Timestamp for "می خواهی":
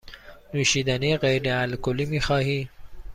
2.05-2.69